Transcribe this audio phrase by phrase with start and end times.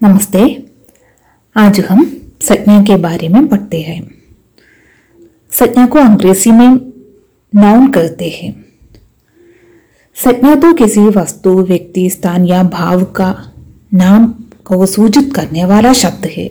[0.00, 0.40] नमस्ते।
[1.56, 2.04] आज हम
[2.42, 4.00] संज्ञा के बारे में पढ़ते हैं।
[5.50, 6.76] संज्ञा को अंग्रेज़ी में
[7.52, 8.52] नाउन कहते हैं।
[10.16, 13.30] संज्ञा तो किसी वस्तु, व्यक्ति, स्थान या भाव का
[13.94, 14.26] नाम
[14.64, 16.46] को सूचित करने वाला शब्द है।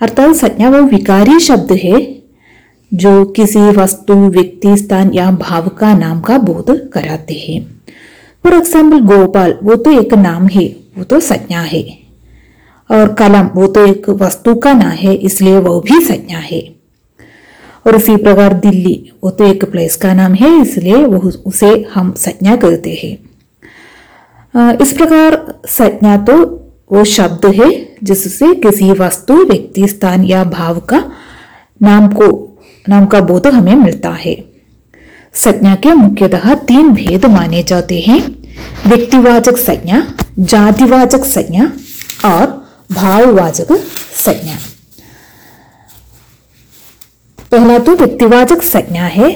[0.00, 2.00] अर्थात संज्ञा वो विकारी शब्द है
[2.92, 7.62] जो किसी वस्तु, व्यक्ति, स्थान या भाव का नाम का बोध कराते हैं।
[8.44, 10.66] फॉर एग्ज़ाम्पल गोपाल वो तो एक नाम है,
[10.98, 12.07] वो तो संज्ञा है।
[12.90, 16.60] और कलम वो तो एक वस्तु का ना है, इसलिए वो भी संज्ञा है।
[17.86, 22.12] और उसी प्रकार दिल्ली, वो तो एक प्लेस का नाम है, इसलिए वो उसे हम
[22.12, 26.34] संज्ञा कहते हैं। इस प्रकार संज्ञा तो
[26.92, 31.02] वो शब्द है, जिससे किसी वस्तु, व्यक्ति, स्थान या भाव का
[31.82, 32.58] नाम को,
[32.88, 34.36] नाम का बोध हमें मिलता है।
[35.34, 38.20] संज्ञा के मुख्यतः तीन भेद माने जाते हैं।
[38.86, 40.06] व्यक्तिवाचक संज्ञा,
[40.38, 41.72] जातिवाचक संज्ञा
[42.24, 42.57] और
[42.92, 43.72] भाववाचक
[44.16, 44.56] संज्ञा
[47.52, 49.30] पहला तो व्यक्तिवाचक संज्ञा है।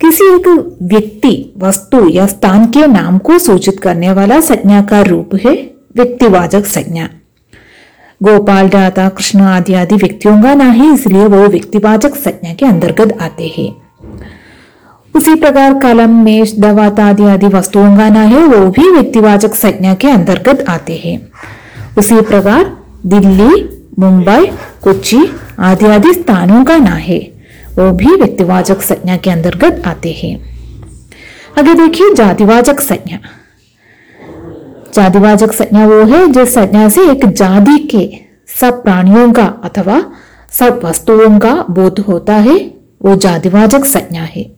[0.00, 0.48] किसी एक
[0.82, 5.52] व्यक्ति, वस्तु या स्थान के नाम को सूचित करने वाला संज्ञा का रूप है
[5.96, 7.08] व्यक्तिवाचक संज्ञा।
[8.22, 13.18] गोपाल, राधा, कृष्ण आदि आदि व्यक्तियों का ना है इसलिए वो व्यक्तिवाचक संज्ञा के अंतर्गत
[13.20, 13.70] आते हैं।
[15.14, 19.94] उसी प्रकार कलम मेष दवाता आदि आदि वस्तुओं का ना है, वो भी व्यक्तिवाचक संज्ञा
[19.94, 21.28] के अंतर्गत आते हैं।
[21.98, 24.46] उसी प्रकार दिल्ली, मुंबई,
[24.82, 27.18] कोच्चि आदि आदि स्थानों का ना है
[27.78, 30.34] वो भी व्यक्तिवाचक संज्ञा के अंतर्गत आते हैं।
[31.58, 33.18] आगे देखिए जातिवाचक संज्ञा।
[34.94, 38.10] जातिवाचक संज्ञा वो है जिस संज्ञा से एक जाति के
[38.60, 40.02] सब प्राणियों का अथवा
[40.50, 42.58] सब वस्तुओं का बोध होता है,
[43.02, 44.50] वो जातिवाचक संज्ञा है।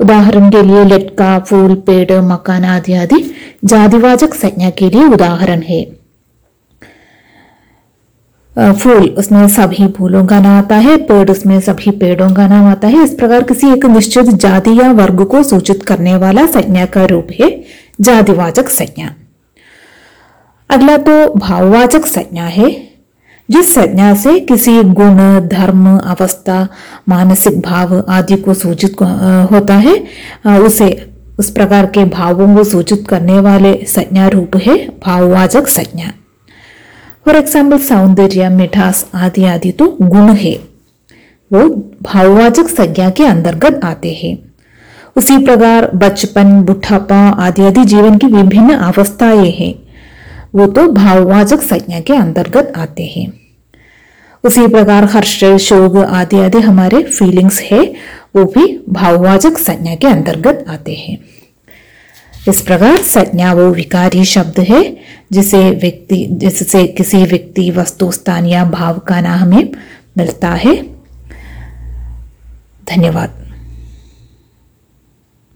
[0.00, 3.34] उदाहरण के लिए लटका, फूल, पेड़, मकान आदि आदि
[3.64, 6.03] जातिवाचक संज्ञा के लिए उदाहरण है।
[8.56, 12.88] फूल, उसमें सभी फूलों का नाम आता है, पेड़, उसमें सभी पेड़ों का नाम आता
[12.88, 17.04] है। इस प्रकार किसी एक निश्चित जाति या वर्ग को सूचित करने वाला संज्ञा का
[17.04, 17.50] रूप है
[18.00, 19.10] जातिवाचक संज्ञा।
[20.70, 22.70] अगला तो भाववाचक संज्ञा है,
[23.48, 26.66] जिस संज्ञा से किसी गुण, धर्म, अवस्था,
[27.08, 29.02] मानसिक भाव आदि को सूचित
[29.52, 29.94] होता है
[30.58, 30.90] उसे,
[31.38, 34.76] उस प्रकार के भावों को सूचित करने वाले संज्ञा रूप है
[35.06, 36.12] भाववाचक संज्ञा।
[37.26, 40.54] फॉर एग्ज़ाम्पल सौंदर्य, मिठास आदि आदि तो गुण है।
[41.52, 41.68] वो
[42.02, 44.38] भाववाचक संज्ञा के अंतर्गत आते हैं।
[45.16, 49.74] उसी प्रकार बचपन, बुढ़ापा आदि आदि जीवन की विभिन्न अवस्थाएँ हैं।
[50.54, 53.32] वो तो भाववाचक संज्ञा के अंतर्गत आते हैं।
[54.44, 57.80] उसी प्रकार हर्ष शोक आदि आदि हमारे फीलिंग्स है,
[58.36, 61.18] वो भी भाववाचक संज्ञा के अंतर्गत आते हैं।
[62.48, 64.96] इस प्रकार संज्ञा वो विकारी शब्द है,
[65.32, 69.72] जिसे व्यक्ति, जिससे किसी व्यक्ति, वस्तु, स्थान या भाव का नाम हमें
[70.18, 70.82] मिलता है।
[72.88, 73.43] धन्यवाद।